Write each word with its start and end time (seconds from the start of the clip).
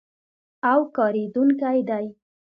او 0.71 0.79
کارېدونکی 0.97 1.77
دی. 1.89 2.05